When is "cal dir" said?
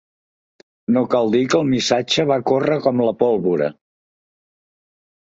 1.09-1.41